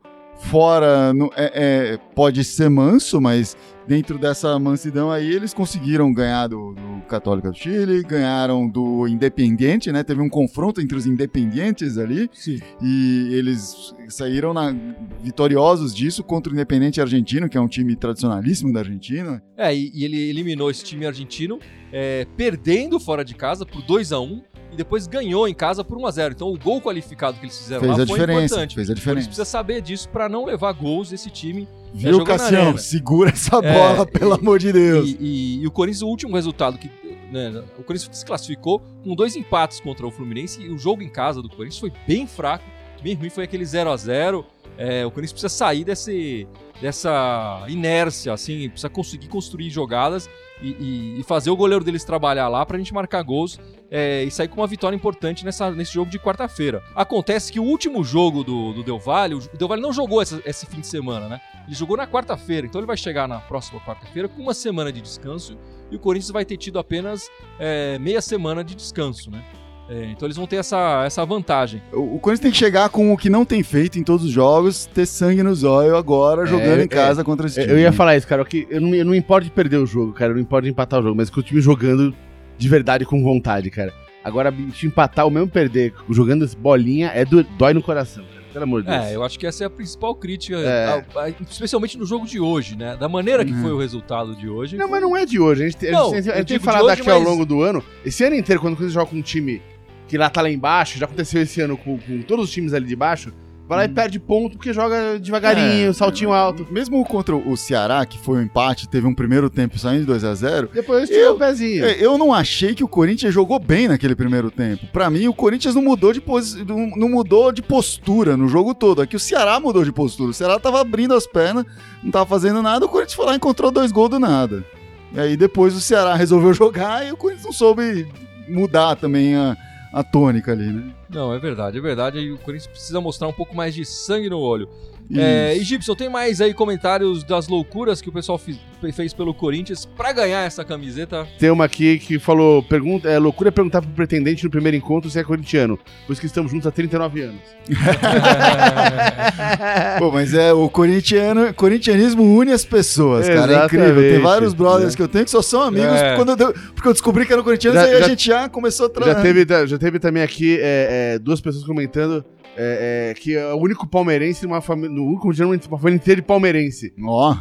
[0.50, 6.46] fora no- é- é- pode ser manso, mas dentro dessa mansidão aí, eles conseguiram ganhar
[6.48, 10.02] do, do Católica do Chile, ganharam do Independiente, né?
[10.02, 12.28] Teve um confronto entre os Independientes ali.
[12.32, 12.60] Sim.
[12.82, 14.74] E eles saíram na-
[15.22, 19.42] vitoriosos disso contra o Independente Argentino, que é um time tradicionalíssimo da Argentina.
[19.56, 21.58] É, e, e ele eliminou esse time argentino,
[21.92, 24.42] é, perdendo fora de casa por 2 a 1
[24.74, 27.56] e depois ganhou em casa por 1 a 0 Então o gol qualificado que eles
[27.56, 28.44] fizeram Fez lá a foi diferença.
[28.44, 28.74] importante.
[28.74, 29.26] Fez a Então, eles diferença.
[29.28, 31.68] precisam saber disso pra não levar gols desse time.
[31.94, 32.76] Viu, jogando na Cassião?
[32.76, 35.08] Segura essa É, bola, pelo e- amor de Deus.
[35.08, 36.90] E, e- e o Corinthians, o último resultado que.
[37.32, 41.08] né, o Corinthians se classificou com dois empates contra o Fluminense e o jogo em
[41.08, 42.64] casa do Corinthians foi bem fraco,
[43.02, 43.30] bem ruim.
[43.30, 44.44] Foi aquele 0 a 0
[44.76, 46.48] É, O Corinthians precisa sair desse,
[46.82, 50.28] dessa inércia, assim, precisa conseguir construir jogadas
[50.60, 53.58] e, e- e fazer o goleiro deles trabalhar lá pra gente marcar gols
[53.96, 56.82] é, e sair com uma vitória importante nessa, nesse jogo de quarta-feira.
[56.96, 60.42] Acontece que o último jogo do, do Del Valle, o Del Valle não jogou essa-
[60.44, 61.40] esse fim de semana, né?
[61.66, 65.00] Ele jogou na quarta-feira, então ele vai chegar na próxima quarta-feira com uma semana de
[65.00, 65.56] descanso
[65.92, 69.40] e o Corinthians vai ter tido apenas é, meia semana de descanso, né?
[69.88, 71.80] É, então eles vão ter essa, essa vantagem.
[71.92, 74.32] O, o Corinthians tem que chegar com o que não tem feito em todos os
[74.32, 77.72] jogos, ter sangue nos olhos agora, jogando é, em casa contra esse time.
[77.74, 78.44] Eu ia falar isso, cara.
[78.44, 80.30] Que eu não, eu não importo de perder o jogo, cara.
[80.32, 82.14] Eu não importo de empatar o jogo, mas que o time jogando
[82.58, 83.92] de verdade com vontade, cara.
[84.22, 88.44] Agora, bicho, empatar ou mesmo perder jogando essa bolinha é do- dói no coração, cara.
[88.54, 89.04] Pelo amor de Deus.
[89.04, 90.86] É, eu acho que essa é a principal crítica, É.
[91.14, 92.96] a- a- especialmente no jogo de hoje, né?
[92.96, 93.60] Da maneira que Uhum.
[93.62, 94.76] foi o resultado de hoje.
[94.76, 95.62] Não, mas não é de hoje.
[95.62, 97.18] A gente, tem- a Não, gente, a gente tem digo de falado hoje, aqui ao
[97.20, 97.82] mas- longo do ano.
[98.06, 99.60] Esse ano inteiro, quando Corinthians joga com um time
[100.08, 102.86] que lá tá lá embaixo, já aconteceu esse ano com, com todos os times ali
[102.86, 103.32] de baixo,
[103.68, 105.92] vai lá e perde ponto porque joga devagarinho, É.
[105.92, 106.66] saltinho alto.
[106.70, 110.22] Mesmo contra o Ceará, que foi um empate, teve um primeiro tempo saindo de 2
[110.24, 111.84] a 0 Depois tira Eu- o pezinho.
[111.84, 114.86] É, Eu não achei que o Corinthians jogou bem naquele primeiro tempo.
[114.92, 118.74] Pra mim, o Corinthians não mudou de posi- não não mudou de postura no jogo
[118.74, 119.00] todo.
[119.02, 120.30] Aqui o Ceará mudou de postura.
[120.30, 121.64] O Ceará tava abrindo as pernas,
[122.02, 122.84] não tava fazendo nada.
[122.84, 124.64] O Corinthians foi lá e encontrou dois gols do nada.
[125.12, 128.06] E aí depois o Ceará resolveu jogar e o Corinthians não soube
[128.48, 129.56] mudar também a,
[129.94, 130.92] a tônica ali, né?
[131.08, 132.18] Não, é verdade, é verdade.
[132.18, 134.68] E o Corinthians precisa mostrar um pouco mais de sangue no olho.
[135.14, 138.58] É, e Gibson, tem mais aí comentários das loucuras que o pessoal fiz-
[138.94, 141.26] fez pelo Corinthians pra ganhar essa camiseta?
[141.38, 145.18] Tem uma aqui que falou: pergunta, é loucura perguntar pro pretendente no primeiro encontro se
[145.18, 147.40] é corintiano, pois que estamos juntos há 39 anos.
[149.98, 153.62] Pô, mas é o corintiano, corintianismo une as pessoas, cara.
[153.62, 154.02] É incrível.
[154.02, 154.96] Tem vários brothers né?
[154.96, 156.16] que eu tenho que só são amigos É.
[156.16, 158.86] quando eu porque eu descobri que eram corintianos Já- e já- a gente já começou
[158.86, 159.06] a tra...
[159.06, 162.24] Já teve, já teve também aqui é, é, duas pessoas comentando
[162.56, 164.90] é, é, que é o único palmeirense numa família.
[164.90, 165.28] No único
[165.68, 166.92] uma família inteira de palmeirense.
[167.04, 167.34] Ó,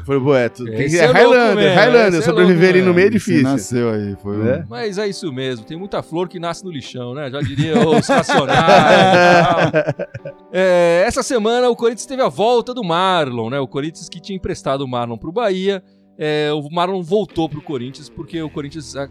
[0.49, 2.93] tu tem que Esse ser é louco Highlander, mesmo, Highlander, é sobreviver louco ali no
[2.93, 3.43] meio é difícil.
[3.43, 4.65] nasceu aí, foi um- Né?
[4.69, 7.29] Mas é isso mesmo, tem muita flor que nasce no lixão, né?
[7.29, 10.07] Já diria os racionais e tal.
[10.51, 13.59] É, essa semana o Corinthians teve a volta do Marlon, né?
[13.59, 15.83] O Corinthians que tinha emprestado o Marlon pro Bahia.
[16.17, 19.09] é, o Marlon voltou pro Corinthians porque o Corinthians, é,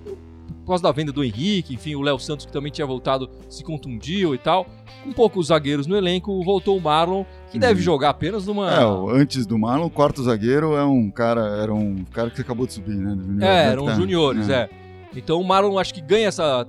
[0.62, 3.62] por causa da venda do Henrique, enfim, o Léo Santos que também tinha voltado se
[3.64, 4.66] contundiu e tal.
[5.04, 7.84] Com poucos zagueiros no elenco, voltou o Marlon, que deve Uhum.
[7.84, 8.70] jogar apenas numa.
[8.72, 8.84] É,
[9.20, 12.74] antes do Marlon, o quarto zagueiro é um cara, era um cara que acabou de
[12.74, 13.10] subir, né?
[13.10, 14.70] junior, É, né, eram tá- juniores, é.
[15.16, 16.66] Então o Marlon acho que ganha essa.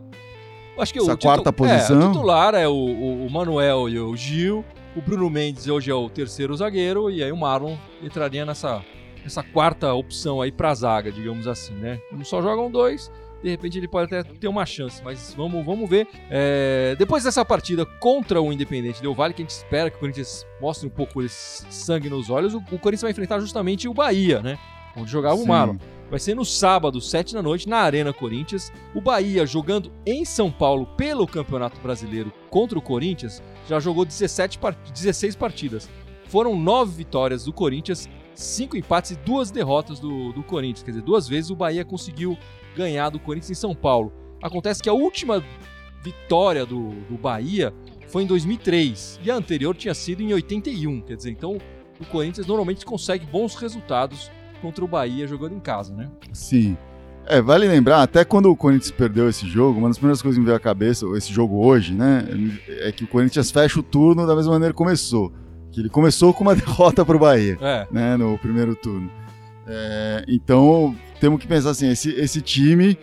[0.77, 1.99] Acho que Essa o titu- quarta É, posição.
[2.09, 4.65] o titular é o, o- o Manuel e o Gil.
[4.95, 7.11] O Bruno Mendes hoje é o terceiro zagueiro.
[7.11, 8.83] E aí o Marlon entraria nessa,
[9.23, 11.99] nessa quarta opção aí pra zaga, digamos assim, né?
[12.09, 13.11] Como só jogam dois,
[13.43, 15.01] de repente ele pode até ter uma chance.
[15.03, 16.07] Mas vamos, vamos ver.
[16.29, 19.99] É, depois dessa partida contra o Independente Del Vale, que a gente espera que o
[19.99, 23.93] Corinthians mostre um pouco desse sangue nos olhos, o, o Corinthians vai enfrentar justamente o
[23.93, 24.57] Bahia, né?
[24.95, 25.47] Onde jogava o Sim.
[25.47, 25.77] Marlon.
[26.09, 28.71] Vai ser no sábado, 7 da noite, na Arena Corinthians.
[28.93, 34.59] O Bahia jogando em São Paulo pelo Campeonato Brasileiro contra o Corinthians, já jogou 17
[34.59, 35.89] part- 16 partidas.
[36.27, 40.83] Foram 9 vitórias do Corinthians, 5 empates e 2 derrotas do, do Corinthians.
[40.83, 42.37] Quer dizer, duas vezes o Bahia conseguiu
[42.75, 44.11] ganhar do Corinthians em São Paulo.
[44.41, 45.43] Acontece que a última
[46.03, 47.73] vitória do, do Bahia
[48.07, 51.01] foi em 2003 e a anterior tinha sido em 81.
[51.01, 51.57] Quer dizer, então
[51.99, 54.29] o Corinthians normalmente consegue bons resultados
[54.61, 56.09] contra o Bahia jogando em casa, né?
[56.33, 56.77] Sim.
[57.25, 60.41] É, vale lembrar, até quando o Corinthians perdeu esse jogo, uma das primeiras coisas que
[60.41, 62.25] me veio à cabeça, esse jogo hoje, né,
[62.81, 65.31] é que o Corinthians fecha o turno da mesma maneira que começou.
[65.71, 67.87] Que ele começou com uma derrota pro Bahia, É.
[67.89, 69.09] né, no primeiro turno.
[69.65, 72.97] É, então, temos que pensar assim, esse, esse time,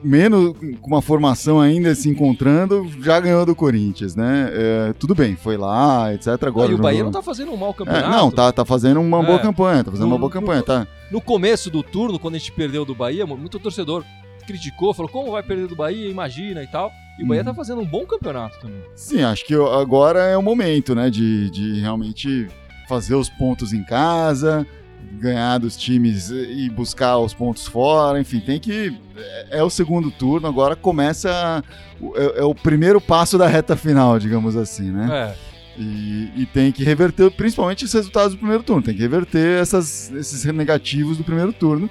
[0.00, 4.48] menos com uma formação ainda se encontrando, já ganhou do Corinthians, né?
[4.52, 6.28] É, tudo bem, foi lá, etc.
[6.44, 8.08] Agora e o Bahia não tá fazendo um mau É, campeonato.
[8.10, 9.26] não, tá, tá fazendo uma É.
[9.26, 10.86] boa campanha, tá fazendo No- uma boa no- campanha, tá?
[11.10, 14.04] No começo do turno, quando a gente perdeu do Bahia, muito torcedor
[14.46, 16.92] criticou, falou como vai perder do Bahia, imagina e tal.
[17.18, 17.46] E o Bahia Uhum.
[17.48, 18.80] tá fazendo um bom campeonato também.
[18.94, 22.46] Sim, acho que agora é o momento, né, de, de realmente
[22.88, 24.64] fazer os pontos em casa,
[25.18, 28.96] ganhar dos times e buscar os pontos fora, enfim, tem que.
[29.16, 31.62] É, é o segundo turno, agora começa.
[32.14, 35.08] É, é, o primeiro passo da reta final, digamos assim, né?
[35.38, 35.52] É.
[35.78, 40.10] E, e, tem que reverter, principalmente os resultados do primeiro turno, tem que reverter essas,
[40.12, 41.88] esses negativos do primeiro turno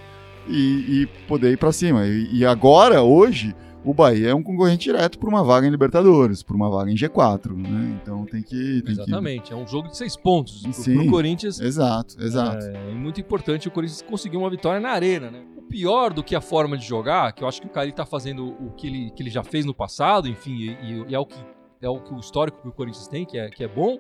[0.48, 2.06] e, e poder ir para cima.
[2.06, 6.44] E, e agora, hoje o Bahia é um concorrente direto por uma vaga em Libertadores,
[6.44, 8.00] por uma vaga em G4, né?
[8.02, 8.82] Então tem que.
[8.84, 9.54] Tem Exatamente, que...
[9.54, 11.60] é um jogo de seis pontos Sim, pro, Corinthians.
[11.60, 12.66] Exato, exato.
[12.66, 15.44] É, é, muito importante o Corinthians conseguir uma vitória na arena, né?
[15.58, 18.06] O pior do que a forma de jogar, que eu acho que o Cari tá
[18.06, 21.26] fazendo o que ele, que ele já fez no passado, enfim, e, e é o
[21.26, 21.38] que
[21.82, 23.98] é o que o histórico que o Corinthians tem, que é, que é bom.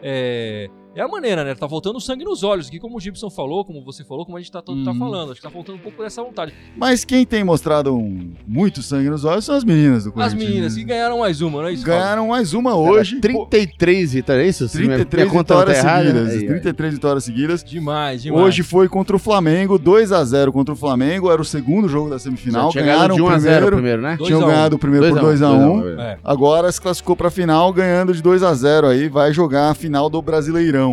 [0.00, 1.54] É, é a maneira, né?
[1.54, 4.40] Tá faltando sangue nos olhos aqui, como o Gibson falou, como você falou, como a
[4.40, 4.98] gente tá, todo, tá Uhum.
[4.98, 5.32] falando.
[5.32, 6.52] Acho que tá faltando um pouco dessa vontade.
[6.76, 10.48] Mas quem tem mostrado um- muito sangue nos olhos são as meninas do As Corinthians.
[10.50, 11.84] meninas que ganharam mais uma, não é isso?
[11.84, 13.20] ganharam mais uma hoje.
[13.20, 14.68] 33 vitórias, é isso?
[14.68, 16.28] Se minha- 33 minha conta não tá vitórias errada, seguidas.
[16.30, 16.46] aí, aí.
[16.46, 17.64] 33 vitórias seguidas.
[17.64, 18.44] Demais, demais.
[18.46, 22.10] Hoje foi contra o Flamengo, 2 a 0 contra o Flamengo, era o segundo jogo
[22.10, 22.70] da semifinal.
[22.70, 24.16] Já Ganharam de 1 o a 0 primeiro, primeiro, né?
[24.24, 24.46] Tinham um.
[24.46, 26.18] ganhado o primeiro por 2 a 1 É.
[26.22, 30.08] Agora se classificou pra final, ganhando de 2 a 0 aí, vai jogar a final
[30.08, 30.83] do Brasileirão.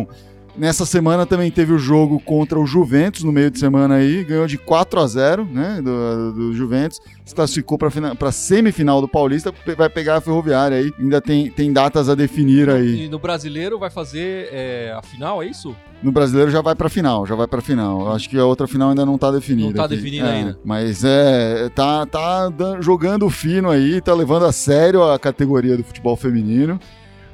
[0.56, 4.46] Nessa semana também teve o jogo contra o Juventus no meio de semana aí, ganhou
[4.46, 9.52] de 4 a 0, né, do, do Juventus, se classificou para para semifinal do Paulista,
[9.76, 10.92] vai pegar a Ferroviária aí.
[10.98, 13.06] Ainda tem, tem datas a definir aí.
[13.06, 15.74] E no brasileiro vai fazer é, a final, é isso?
[16.02, 18.12] No Brasileiro já vai pra final, já vai pra final.
[18.12, 19.68] Acho que a outra final ainda não tá definida.
[19.68, 19.94] Não tá aqui.
[19.94, 20.58] definida É, ainda.
[20.64, 26.16] Mas é, tá, tá jogando fino aí, tá levando a sério a categoria do futebol
[26.16, 26.80] feminino.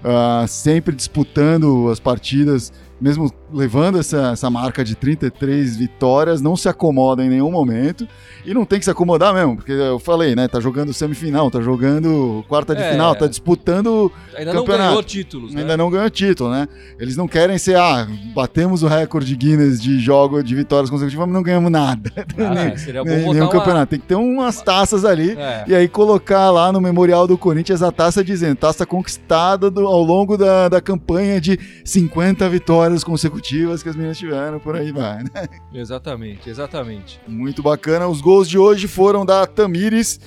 [0.04, 6.68] Ah, sempre disputando as partidas, mesmo levando essa, essa marca de 33 vitórias, não se
[6.68, 8.06] acomoda em nenhum momento.
[8.44, 10.48] E não tem que se acomodar mesmo, porque eu falei, né?
[10.48, 12.92] Tá jogando semifinal, tá jogando quarta de É.
[12.92, 14.88] final, tá disputando Ainda não Campeonato.
[14.90, 15.60] ganhou títulos, né?
[15.60, 16.66] Ainda não ganhou título, né?
[16.98, 21.34] Eles não querem ser, ah, batemos o recorde Guinness de jogo de vitórias consecutivas, mas
[21.34, 22.10] não ganhamos nada.
[22.38, 23.52] Ah, é, seria bom Nem, botar nenhum uma...
[23.52, 23.90] campeonato.
[23.90, 25.32] Tem que ter umas taças ali.
[25.32, 25.64] É.
[25.66, 30.02] E aí colocar lá no memorial do Corinthians a taça dizendo, taça conquistada do- ao
[30.02, 35.22] longo da, da campanha de 50 vitórias consecutivas que as meninas tiveram, por aí vai,
[35.22, 35.48] né?
[35.72, 37.20] Exatamente, exatamente.
[37.26, 38.06] Muito bacana.
[38.08, 40.20] Os gols de hoje foram da Tamires,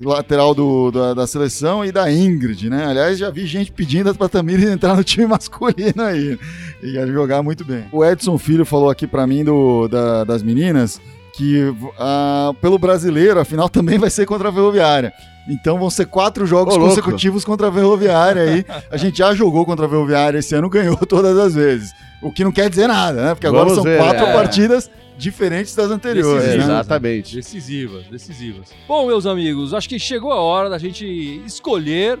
[0.00, 2.86] lateral do, da, da seleção, e da Ingrid, né?
[2.86, 6.38] Aliás, já vi gente pedindo pra Tamires entrar no time masculino aí.
[6.82, 7.84] E jogar muito bem.
[7.92, 11.00] O Edson Filho falou aqui pra mim do, da- das meninas
[11.34, 15.12] que ah, pelo brasileiro, a final também vai ser contra a Ferroviária.
[15.48, 16.94] Então vão ser quatro jogos Ô, louco.
[16.94, 18.64] consecutivos contra a Ferroviária aí.
[18.90, 21.90] A gente já jogou contra a Ferroviária esse ano, ganhou todas as vezes.
[22.20, 23.34] O que não quer dizer nada, né?
[23.34, 24.32] Porque agora Vamos são ver, quatro é.
[24.34, 26.66] partidas diferentes das anteriores, Decisivas.
[26.68, 26.74] né?
[26.74, 27.34] Exatamente.
[27.36, 28.68] Decisivas, decisivas.
[28.86, 31.06] Bom, meus amigos, acho que chegou a hora da gente
[31.46, 32.18] escolher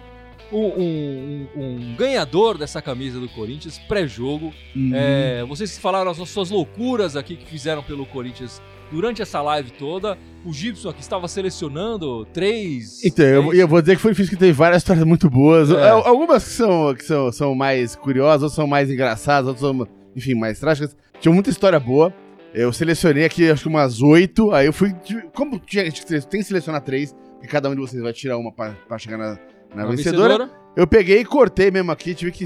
[0.50, 1.62] um, um- um-
[1.92, 4.52] um ganhador dessa camisa do Corinthians pré-jogo.
[4.74, 4.92] Uhum.
[4.94, 10.16] É, vocês falaram as suas loucuras aqui que fizeram pelo Corinthians durante essa live toda.
[10.44, 13.04] O Gibson aqui estava selecionando três.
[13.04, 15.70] Então, eu, três- eu vou dizer que foi difícil que teve várias histórias muito boas.
[15.70, 15.88] É.
[15.90, 19.86] Al- Algumas que, são, que são, são mais curiosas, outras são mais engraçadas, outras são,
[20.16, 20.96] enfim, mais trágicas.
[21.20, 22.12] Tinha muita história boa.
[22.54, 24.52] Eu selecionei aqui, acho que umas oito.
[24.52, 24.94] Aí eu fui.
[25.34, 28.70] Como tinha, tem que selecionar três, e cada um de vocês vai tirar uma pra,
[28.88, 29.38] pra chegar na,
[29.74, 30.50] na a vencedora.
[30.76, 32.44] Eu peguei e cortei mesmo aqui, tive que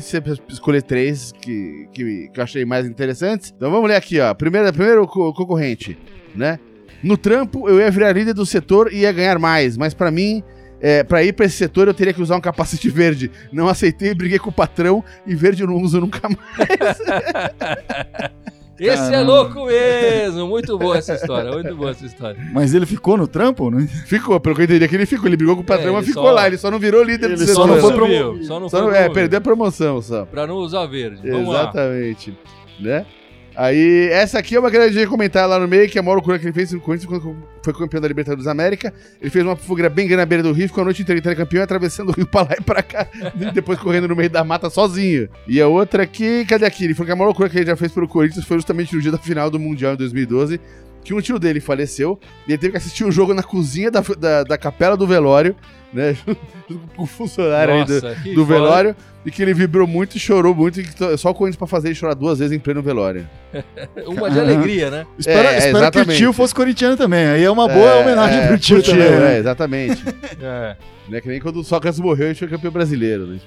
[0.49, 3.53] escolher três que, que, que eu achei mais interessantes.
[3.55, 4.33] Então vamos ler aqui, ó.
[4.33, 5.99] Primeiro, primeiro co- concorrente,
[6.35, 6.59] né?
[7.03, 10.43] No trampo, eu ia virar líder do setor e ia ganhar mais, mas pra mim,
[10.81, 13.31] é, pra ir pra esse setor, eu teria que usar um capacete verde.
[13.53, 16.99] Não aceitei, briguei com o patrão e verde eu não uso nunca mais.
[18.81, 19.33] Esse é Caramba.
[19.33, 20.47] louco mesmo!
[20.49, 22.41] Muito boa essa história, muito boa essa história.
[22.53, 23.87] Mas ele ficou no trampo, né?
[24.07, 25.27] Ficou, pelo que eu entendi que ele ficou.
[25.29, 26.47] Ele brigou com o patrão, É, mas ficou só- lá.
[26.49, 27.55] Ele só não virou líder do Ele setor.
[27.55, 28.45] só não foi promovido.
[28.45, 30.25] só não Só foi não- é, perdeu a promoção só.
[30.25, 31.31] Pra não usar verde.
[31.31, 31.61] Vamos lá.
[31.63, 32.37] Exatamente.
[32.81, 33.07] Né?
[33.55, 36.15] Aí, essa aqui é uma grande de comentar lá no meio, que é a maior
[36.15, 38.93] loucura que ele fez no Corinthians quando foi campeão da Libertadores da América.
[39.21, 41.37] Ele fez uma fogueira bem grande na beira do rio, ficou a noite inteira gritando
[41.37, 43.07] campeão, atravessando o rio pra lá e pra cá,
[43.53, 45.29] depois correndo no meio da mata sozinho.
[45.47, 46.85] E a outra aqui, cadê aqui?
[46.85, 49.03] Ele falou que a maior loucura que ele já fez pelo Corinthians foi justamente no
[49.03, 50.59] dia da final do Mundial em 2012,
[51.05, 54.01] que um tio dele faleceu, e ele teve que assistir o jogo na cozinha da,
[54.19, 55.57] da, da capela do velório,
[55.93, 56.15] né,
[56.71, 58.55] junto com o funcionário aí do, Nossa, que do foda.
[58.55, 61.67] velório e que ele vibrou muito e chorou muito e que só o Corinthians pra
[61.67, 63.29] fazer ele chorar duas vezes em pleno velório.
[64.07, 65.07] Uma de alegria, né?
[65.19, 67.27] Espero, É, espero que o tio fosse corintiano também.
[67.27, 69.03] Aí é uma boa É, homenagem é, pro tio também.
[69.07, 69.39] é, né?
[69.39, 70.03] exatamente.
[70.41, 70.77] É.
[71.09, 73.39] né, que nem quando o Sócrates morreu e foi campeão brasileiro, né?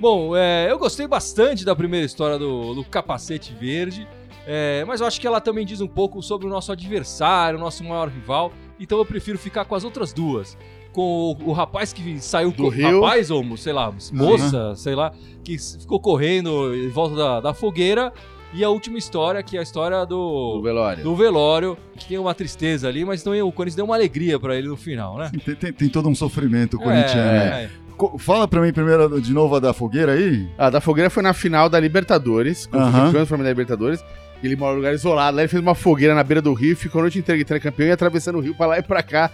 [0.00, 4.06] Bom, é, eu gostei bastante da primeira história do, do capacete verde,
[4.46, 7.60] é, mas eu acho que ela também diz um pouco sobre o nosso adversário, o
[7.60, 10.56] nosso maior rival, então eu prefiro ficar com as outras duas.
[10.92, 13.00] Com o, o rapaz que saiu Do Rio.
[13.02, 15.12] rapaz ou sei lá, moça, sei lá,
[15.44, 18.10] que ficou correndo em volta da, da fogueira
[18.54, 21.04] E a última história, que é a história Do do, velório.
[21.04, 24.56] do velório, que tem uma tristeza ali, mas também o Corinthians deu uma alegria pra
[24.56, 25.30] ele no final, né?
[25.44, 27.30] Tem, tem- tem todo um sofrimento corintiano.
[27.30, 27.64] né?
[27.64, 27.70] é.
[27.98, 30.48] Co- Fala pra mim primeiro de novo a da fogueira aí.
[30.56, 33.10] A da Fogueira foi na final da Libertadores, contra Aham.
[33.10, 34.02] o campeão da Libertadores.
[34.46, 37.00] Ele mora num lugar isolado, lá ele fez uma fogueira na beira do rio, ficou
[37.00, 39.30] a noite inteira gritando campeão e atravessando o rio pra lá e pra cá.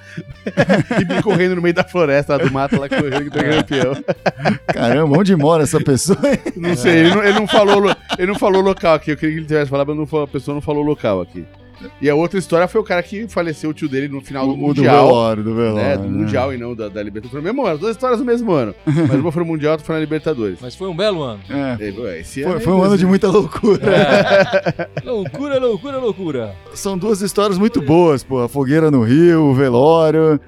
[1.19, 4.05] e correndo no meio da floresta lá do mato, lá correndo gritando campeão.
[4.67, 6.19] Caramba, onde mora essa pessoa?
[6.57, 9.11] Não sei, ele não, ele não falou, lo- ele não falou local aqui.
[9.13, 11.45] Eu queria que ele tivesse falado, mas não a pessoa não falou local aqui.
[12.01, 14.53] E a outra história foi o cara que faleceu, o tio dele, no final do
[14.53, 15.07] o, o do Mundial.
[15.07, 15.77] velório, do velório.
[15.77, 16.09] né, do né?
[16.09, 17.45] Mundial e não da, da Libertadores.
[17.45, 18.75] Mesmo ano, as duas histórias no mesmo ano.
[18.87, 20.59] Mas uma foi no Mundial, outra foi na Libertadores.
[20.61, 21.41] Mas foi um belo ano.
[21.51, 21.85] É.
[21.85, 23.81] E esse Foi, ano foi um ano de muita loucura.
[23.87, 24.89] É.
[25.05, 26.55] loucura, loucura, loucura.
[26.75, 28.41] São duas histórias muito boas, pô.
[28.41, 30.41] A fogueira no Rio, o velório.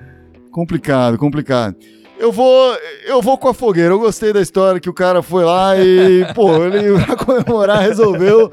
[0.51, 1.77] Complicado, complicado.
[2.18, 3.92] Eu vou, eu vou com a fogueira.
[3.92, 8.51] Eu gostei da história que o cara foi lá e, pô, ele pra comemorar resolveu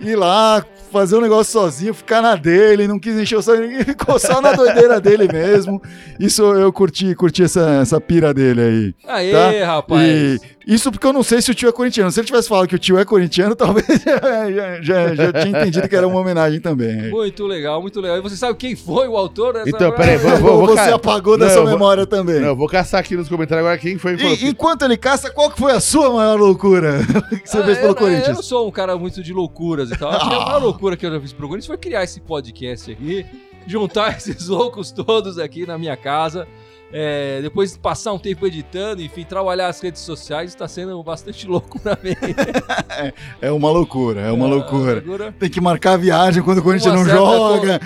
[0.00, 3.84] ir lá fazer um negócio sozinho, ficar na dele, não quis encher o saco, ninguém
[3.84, 5.82] ficou só na doideira dele mesmo.
[6.18, 8.94] Isso eu curti, curti essa, essa pira dele aí.
[9.06, 9.66] Aê, Tá?
[9.66, 10.02] rapaz.
[10.02, 12.10] E isso porque eu não sei se o tio é corintiano.
[12.10, 15.88] Se ele tivesse falado que o tio é corintiano, talvez já, já, já- tinha entendido
[15.88, 17.10] que era uma homenagem também.
[17.10, 18.16] Muito legal, muito legal.
[18.18, 20.94] E você sabe quem foi o autor dessa Então, peraí, vou- Ou vou- você ca-
[20.94, 22.40] apagou da Não, sua eu vou- memória também.
[22.40, 24.14] Não, eu vou caçar aqui nos comentários agora quem foi.
[24.16, 26.98] E, enquanto ele caça, qual que foi a sua maior loucura
[27.42, 28.46] que você Ah, fez eu, pelo Eu não Corinthians?
[28.46, 30.10] sou um cara muito de loucuras e tal.
[30.12, 32.92] Acho que a maior loucura que eu já fiz pro Corinthians foi criar esse podcast
[32.92, 33.24] aqui,
[33.66, 36.46] juntar esses loucos todos aqui na minha casa.
[36.96, 41.80] é, depois passar um tempo editando, enfim, trabalhar as redes sociais, está sendo bastante louco
[41.80, 42.14] pra mim.
[43.40, 44.94] É uma loucura, é uma loucura.
[45.04, 45.34] Loucura.
[45.38, 47.80] Tem que marcar a viagem quando o Corinthians não joga.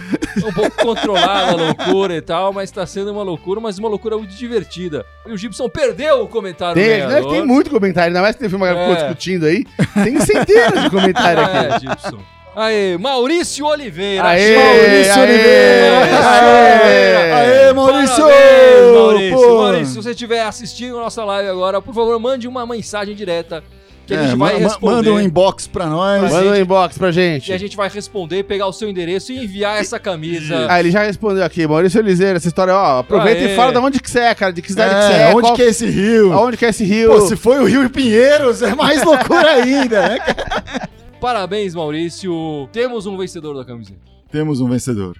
[0.44, 4.18] um pouco controlada a loucura e tal, mas tá sendo uma loucura, mas uma loucura
[4.18, 5.06] muito divertida.
[5.26, 8.56] E o Gibson perdeu o comentário Tem, né, tem muito comentário, ainda mais que teve
[8.56, 9.08] uma galera que ficou É.
[9.14, 9.64] discutindo aí.
[10.04, 11.56] Tem centenas de comentários aqui.
[11.66, 12.18] É, Gibson.
[12.60, 14.24] Aê, Maurício Oliveira.
[14.30, 15.98] Aê, Maurício aê, Oliveira!
[16.28, 17.32] aê.
[17.32, 18.16] Aê, Maurício!
[18.16, 19.36] Parabéns, Maurício.
[19.36, 19.58] Pô.
[19.62, 23.62] Maurício, se você estiver assistindo a nossa live agora, por favor, mande uma mensagem direta
[24.06, 24.94] que a É, gente ma- vai ma- responder.
[24.96, 26.22] Manda um inbox pra nós.
[26.22, 27.50] Mas- Manda um inbox pra gente.
[27.50, 30.66] E a gente vai responder, pegar o seu endereço e enviar essa camisa.
[30.68, 33.52] Ah, ele já respondeu aqui, Maurício Oliveira, essa história, ó, aproveita Aê.
[33.52, 35.34] e fala de onde que você é, cara, de que cidade que você É, é,
[35.34, 36.32] onde qual- que é esse rio?
[36.32, 37.10] aonde que é esse rio.
[37.12, 40.18] Pô, se foi o Rio e Pinheiros, é mais loucura ainda, né?
[40.18, 40.88] cara?
[41.20, 42.68] Parabéns, Maurício.
[42.72, 44.00] Temos um vencedor da camiseta.
[44.30, 45.16] Temos um vencedor.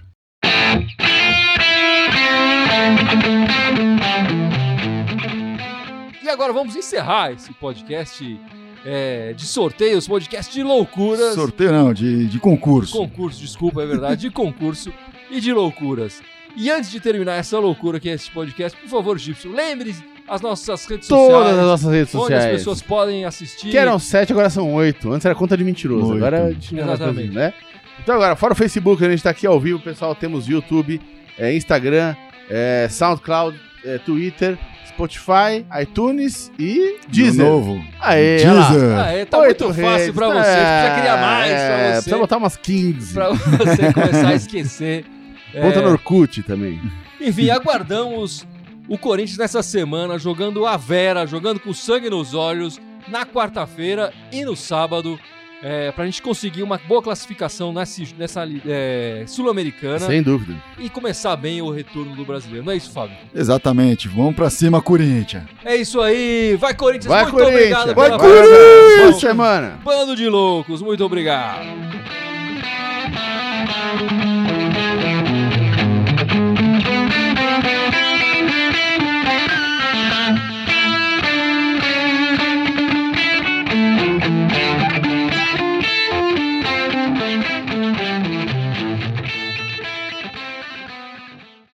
[6.23, 8.39] E agora vamos encerrar esse podcast
[8.85, 11.35] é, de sorteios, podcast de loucuras.
[11.35, 12.93] Sorteio não, de, de concurso.
[12.93, 14.93] Concurso, desculpa, é verdade, de concurso
[15.29, 16.21] e de loucuras.
[16.55, 19.93] E antes de terminar essa loucura que é esse podcast, por favor, Gibson, lembre
[20.29, 21.57] as nossas redes Todas sociais.
[21.59, 22.45] as nossas redes onde sociais.
[22.45, 23.69] as pessoas podem assistir.
[23.69, 25.11] Que eram sete, agora são oito.
[25.11, 26.17] Antes era conta de mentiroso, Oito.
[26.17, 27.15] agora a gente é Exatamente.
[27.27, 27.53] coisa, né?
[28.01, 31.01] Então agora, fora o Facebook, a gente tá aqui ao vivo, pessoal, temos YouTube,
[31.37, 32.15] é, Instagram,
[32.49, 37.45] é, SoundCloud, é, Twitter, Spotify, iTunes e De Deezer.
[37.45, 37.81] novo.
[37.99, 38.69] Aê, lá.
[38.69, 38.97] Deezer.
[38.99, 40.39] Ah, é, tá Oito muito fácil redes, pra é, você.
[40.41, 41.93] Precisa criar mais é, pra você.
[41.93, 43.13] Precisa botar umas 15.
[43.13, 45.05] Pra você começar a esquecer.
[45.61, 46.79] Conta É, no Orkut também.
[47.19, 48.45] Enfim, aguardamos
[48.89, 54.43] o Corinthians nessa semana jogando a Vera, jogando com sangue nos olhos, na quarta-feira e
[54.43, 55.19] no sábado,
[55.61, 59.99] é, para a gente conseguir uma boa classificação nessa, nessa é, Sul-Americana.
[59.99, 60.55] Sem dúvida.
[60.79, 62.65] E começar bem o retorno do brasileiro.
[62.65, 63.15] Não é isso, Fábio?
[63.35, 64.07] Exatamente.
[64.07, 65.43] Vamos para cima, Corinthians.
[65.63, 66.57] É isso aí.
[66.59, 67.05] Vai, Corinthians.
[67.05, 67.81] Vai, muito Corinthians.
[67.81, 67.95] obrigado.
[67.95, 69.79] Vai, pela Corinthians, semana.
[69.83, 70.81] Bando de loucos.
[70.81, 71.67] Muito obrigado.